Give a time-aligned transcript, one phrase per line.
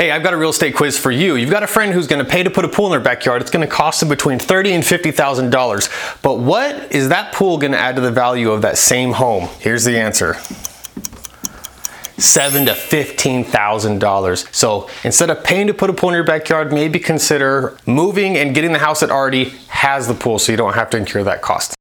[0.00, 1.36] Hey, I've got a real estate quiz for you.
[1.36, 3.42] You've got a friend who's going to pay to put a pool in their backyard.
[3.42, 5.90] It's going to cost them between thirty and fifty thousand dollars.
[6.22, 9.50] But what is that pool going to add to the value of that same home?
[9.58, 10.36] Here's the answer
[12.16, 14.46] seven to fifteen thousand dollars.
[14.52, 18.54] So instead of paying to put a pool in your backyard, maybe consider moving and
[18.54, 21.42] getting the house that already has the pool so you don't have to incur that
[21.42, 21.74] cost.